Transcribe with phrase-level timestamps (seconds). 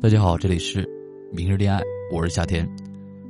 [0.00, 0.88] 大家好，这里是
[1.32, 1.82] 明日恋爱，
[2.12, 2.64] 我是夏天。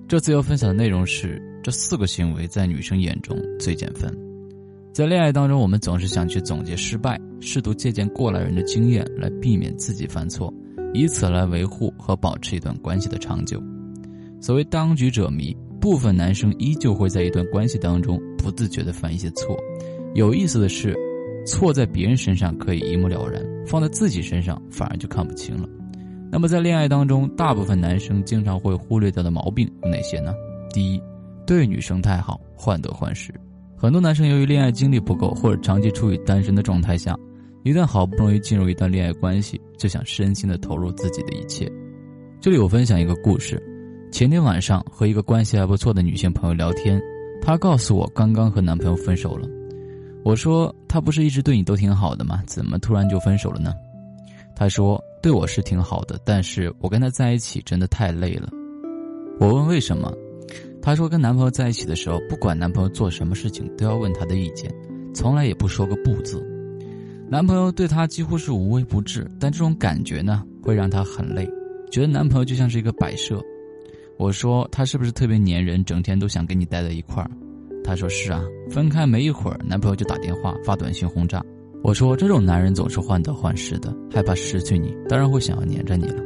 [0.07, 4.15] 这次要分享的内容是这四个行为在女生眼中最减分。
[4.93, 10.53] 在恋爱当中，我们总是想去总结失败，试图借鉴过来人的经验来避免自己犯错，
[10.93, 13.59] 以此来维护和保持一段关系的长久。
[14.39, 19.57] 所谓当局者迷，部分男生依旧会在一段关系当中不自觉地犯一些错。
[20.15, 20.95] 有意思的是，
[21.47, 25.67] 错在别人身上可以一目了然，放在自己身上反而就看不清了。
[26.31, 30.35] 那么在恋爱当中，大部分男生经常会忽略掉的毛病有哪些呢？
[30.71, 31.03] 第一，
[31.47, 33.33] 对女生太好，患得患失。
[33.77, 37.17] 很多男生由于恋爱经历不够，或者长期处于单身的状态下，
[37.65, 41.67] 一旦好不容易进入一段恋爱关系，就想身心的投入自己的一切。
[42.41, 43.63] 这里我分享一个故事：
[44.13, 47.01] 前天晚上和一个关系还不错的女性朋友聊天，
[47.41, 49.49] 她告诉我刚刚和男朋友分手了。
[50.25, 52.43] 我说：“他不是一直对你都挺好的吗？
[52.47, 53.73] 怎么突然就分手了呢？”
[54.55, 55.03] 她说。
[55.21, 58.49] 对我是挺好的，但是我跟他在一起真的太累了。
[59.41, 60.13] 我问为什么，
[60.81, 64.73] 她说跟男朋友在一起的时候，不管男朋友做什么事情都要问他的意见，
[65.15, 66.45] 从来也不说个不字。
[67.29, 71.49] 男朋友对她几乎是无微不至，但这种感觉呢，会让她很累，
[71.91, 73.43] 觉得男朋友就像是一个摆设。
[74.17, 77.31] 我说他是不是特别粘人，整天都想跟你待在一块儿？
[77.85, 81.45] 她说是啊，分开没一会儿，男朋友就打电话发短信轰炸。
[81.89, 86.23] 我说这种男人总是患得患失的，害怕失去你，当然会想要黏着你了。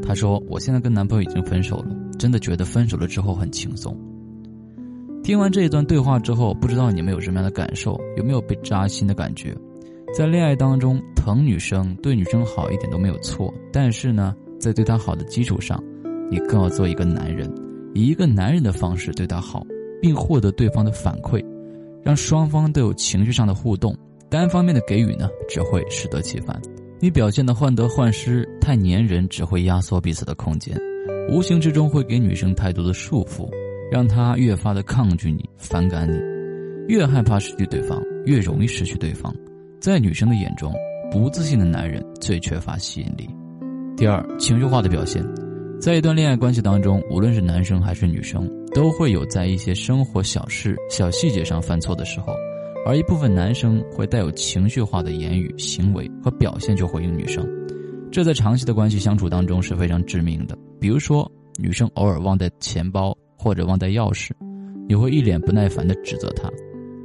[0.00, 3.92] 他说我现在跟男朋友已经分手了，真的觉得分手了之后很轻松。
[5.24, 8.00] 听完这一段对话之后，不知道你们有什么样的感受？
[8.16, 9.52] 有没有被扎心的感觉？
[10.16, 15.82] 在恋爱当中，疼女生、对女生好一点都没有错，但是呢，在对她好的基础上，
[16.30, 17.52] 你更要做一个男人，
[17.94, 19.66] 以一个男人的方式对她好，
[20.00, 21.44] 并获得对方的反馈，
[22.00, 23.92] 让双方都有情绪上的互动。
[24.30, 26.62] 单方面的给予呢，只会适得其反。
[27.00, 30.78] 你表现的患得患失、太粘人，只会压缩彼此的空间，
[31.28, 33.50] 无形之中会给女生太多的束缚，
[33.90, 36.16] 让她越发的抗拒你、反感你。
[36.86, 39.34] 越害怕失去对方，越容易失去对方。
[39.80, 40.72] 在女生的眼中，
[41.10, 43.28] 不自信的男人最缺乏吸引力。
[43.96, 45.24] 第二，情绪化的表现，
[45.80, 52.32] 在一段恋爱关系当中，无论是男生还是女生，都会有在一些生活小事、小细节上犯错的时候。
[52.86, 57.46] 而一部分男生会带有情绪化的言语、行为和表现去回应女生，
[58.10, 60.56] 这在长期的关系相处当中是非常致命的。
[60.80, 64.30] 比如说，女生偶尔忘带钱包或者忘带钥匙，
[64.88, 66.48] 你会一脸不耐烦地指责她；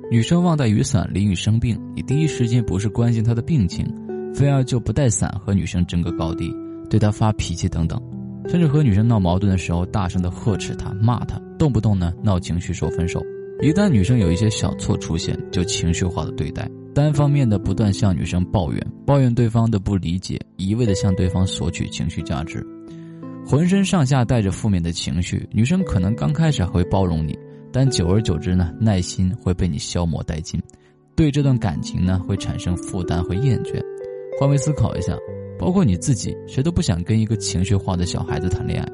[0.09, 3.85] 女生忘带雨伞淋雨生病，你第一时间不是关心她的病情，
[4.33, 6.51] 非要就不带伞和女生争个高低，
[6.89, 8.01] 对她发脾气等等，
[8.47, 13.21] 甚至和女生闹矛盾的时候大声地呵斥她、骂她，动不动呢闹情绪说分手。
[13.61, 22.65] 一旦女生有一些小错出现，就情绪化的对待，单方面的不断向女生抱怨，抱怨对方的不理解，一味的向对方索取情绪价值，
[23.47, 25.47] 浑身上下带着负面的情绪。
[25.51, 27.37] 女生可能刚开始还会包容你，
[27.71, 30.61] 但久而久之呢，耐心会被你消磨殆尽，
[31.15, 33.81] 对这段感情呢会产生负担和厌倦。
[34.37, 35.17] 换位思考一下，
[35.57, 38.87] 包括你自己，谁都不想跟一个情绪化的小孩子谈恋爱，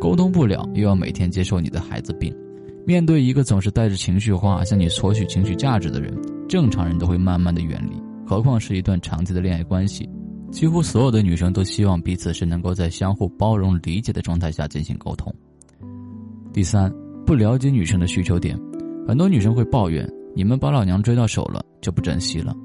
[0.00, 2.34] 沟通不了，又要每天接受你的孩子病。
[2.88, 6.18] 面对一个总是带着情绪化向你索取情绪价值的人，
[6.48, 10.08] 正常人都会慢慢的远离，何况是一段长期的恋爱关系。
[10.50, 15.30] 几乎所有的女生都希望彼此是能够在相互包容理解的状态下进行沟通。
[16.50, 16.90] 第三，
[17.26, 18.58] 不了解女生的需求点，
[19.06, 22.56] 很多女生会抱怨你们把老娘追到手了就不珍惜了。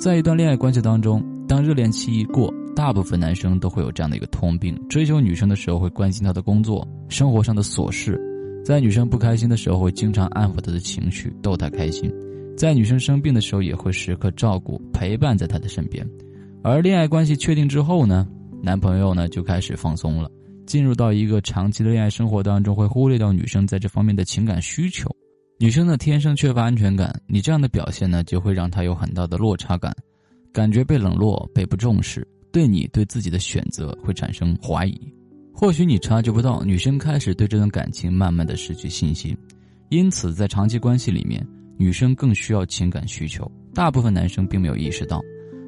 [0.00, 8.18] 在一段恋爱关系当中，当热恋期一过，大部分男生都会有这样的一个通病：追求女生的时候会关心她的工作、生活上的琐事。
[8.66, 12.10] 在女生不开心的时候，会经常安抚她的情绪，逗她开心；
[12.58, 16.04] 在女生生病的时候，也会时刻照顾、陪伴在她的身边。
[16.64, 18.26] 而恋爱关系确定之后呢，
[18.60, 20.28] 男朋友呢就开始放松了，
[20.66, 25.08] 进入到一个长期的恋爱生活当中，会忽略掉女生在这方面的情感需求。
[25.60, 29.94] 女生呢天生缺乏安全感，你这样的表现呢，就会让她有很大的落差感，
[30.52, 35.15] 感觉被冷落、被不重视，对你对自己的选择会产生怀疑。
[35.58, 39.34] 或许你察觉不到，女生开始对这段感情慢慢的失去信心，
[39.88, 41.42] 因此在长期关系里面，
[41.78, 43.50] 女生更需要情感需求。
[43.72, 45.18] 大部分男生并没有意识到，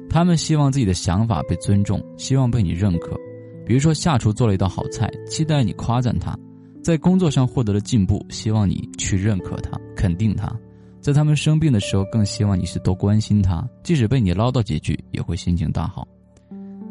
[0.07, 3.17] 他们希望自己的想法被尊重，希望被你认可。
[3.65, 6.35] 比如说下厨做了一道好菜，期待你夸赞他；
[6.83, 10.55] 在工作上获得了进步，希望你去认可他、肯定他；
[11.01, 16.07] 在他们生病的时候，更希望你是多关心他，即使被你唠叨几句，也会心情大好。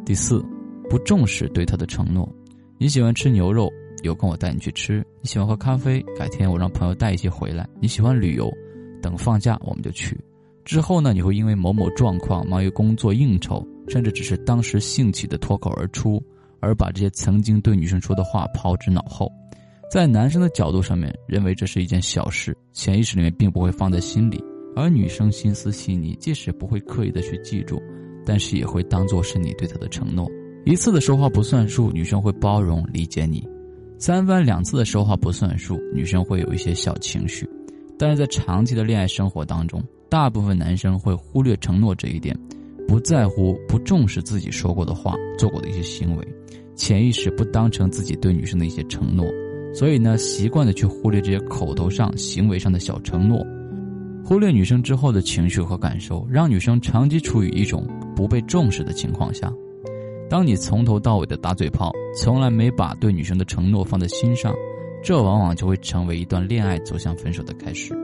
[0.04, 0.44] 第四，
[0.90, 2.28] 不重视对他的承诺。
[2.80, 3.68] 你喜欢吃牛肉，
[4.04, 8.48] 有空我带你去吃；你喜欢喝咖啡，改天我让朋友带一些回来；你喜欢旅游，
[9.02, 10.16] 等放假我们就去。
[10.64, 16.22] 之后呢，你会因为某某状况忙于工作应酬，甚至只是当时兴起的脱口而出，
[16.60, 19.28] 而把这些曾经对女生说的话抛之脑后。
[19.90, 24.38] 在男生的角度上面，认为这是一件小事，潜意识里面并不会放在心里；
[24.76, 27.82] 而女生心思细腻，即使不会刻意的去记住，
[28.24, 30.30] 但是也会当做是你对她的承诺。
[30.68, 33.40] 一次的说话不算数，女生会包容理解你；
[33.96, 37.48] 三番两次的说话不算数，女生会有一些小情绪。
[37.98, 42.38] 但是在长期的恋爱生活当中，大部分男生会忽略承诺这一点，
[42.86, 46.28] 不在乎、不重视自己说过的话、做过的一些行为，
[46.76, 49.24] 潜意识不当成自己对女生的一些承诺。
[49.72, 53.42] 所以呢，习惯的去忽略这些口头上、行为上的小承诺，
[54.22, 59.50] 忽略女生之后的情绪和感受，让女生长期处于一种不被重视的情况下。
[60.28, 64.54] 当你从头到尾的打嘴炮，从来没把对女生的承诺放在心上，
[65.02, 67.94] 这往往就会成为一段恋爱走向分手的开始。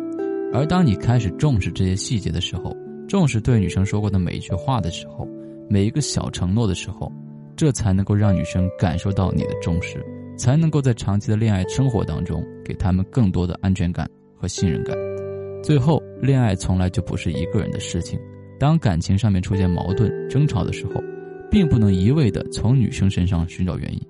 [0.52, 2.74] 而当你开始重视这些细节的时候，
[3.06, 5.28] 重视对女生说过的每一句话的时候，
[5.68, 7.12] 每一个小承诺的时候，
[7.56, 10.04] 这才能够让女生感受到你的重视。
[10.36, 14.96] 才能够在长期的恋爱生活当中，给他们更多的安全感和信任感。
[15.62, 18.18] 最后，恋爱从来就不是一个人的事情。
[18.58, 20.94] 当感情上面出现矛盾、争吵的时候，
[21.50, 24.00] 并不能一味的从女生身上寻找原因。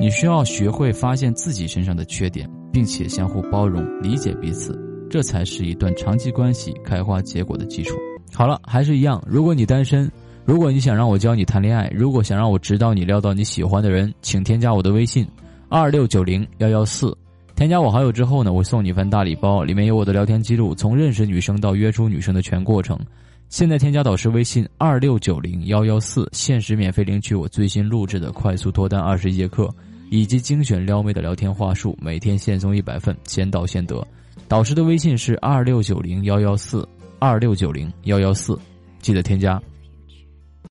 [0.00, 4.78] 你需要学会发现自己身上的缺点，并且相互包容、理解彼此，
[5.08, 7.96] 这才是一段长期关系开花结果的基础。
[8.34, 10.10] 好了，还是一样，如果你单身，
[10.44, 15.26] 如果你想让我教你谈恋爱，如果想让我指导你撩到你喜欢的人，请添加我的微信。
[15.68, 17.16] 二六九零幺幺四，
[17.54, 22.98] 添加我好友之后呢，我送你一份大礼包，里面有我的聊天记录，从认识女生到约出女生的全过程。
[23.48, 29.72] 现在添加导师微信二六九零幺幺四，限时免费领取我最新录制的快速脱单二十一节课，
[30.10, 34.06] 以及精选撩妹的聊天话术，每天限送一百份，先到先得。
[34.48, 36.86] 导师的微信是二六九零幺幺四
[37.18, 38.58] 二六九零幺幺四，
[39.00, 39.62] 记得添加。